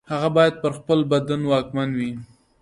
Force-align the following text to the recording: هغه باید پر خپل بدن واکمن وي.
هغه 0.11 0.29
باید 0.35 0.55
پر 0.61 0.71
خپل 0.79 0.99
بدن 1.11 1.41
واکمن 1.51 1.89
وي. 1.97 2.11